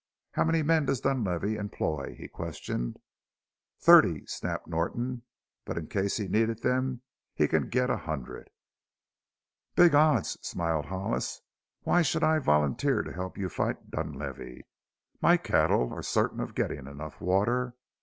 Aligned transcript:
"How 0.31 0.43
many 0.43 0.63
men 0.63 0.85
does 0.87 0.99
Dunlavey 1.01 1.57
employ?" 1.57 2.15
he 2.17 2.27
questioned. 2.27 2.97
"Thirty," 3.79 4.25
snapped 4.25 4.65
Norton. 4.65 5.21
"But 5.63 5.77
in 5.77 5.89
case 5.89 6.17
he 6.17 6.27
needed 6.27 6.63
them 6.63 7.03
he 7.35 7.47
c'n 7.47 7.69
get 7.69 7.91
a 7.91 7.97
hundred." 7.97 8.49
"Big 9.75 9.93
odds," 9.93 10.39
smiled 10.41 10.87
Hollis. 10.87 11.41
"Why 11.83 12.01
should 12.01 12.23
I 12.23 12.39
volunteer 12.39 13.03
to 13.03 13.13
help 13.13 13.37
you 13.37 13.47
fight 13.47 13.91
Dunlavey? 13.91 14.65
My 15.21 15.37
cattle 15.37 15.93
are 15.93 16.01
certain 16.01 16.39
of 16.39 16.55
getting 16.55 16.87
enough 16.87 17.21
water. 17.21 17.75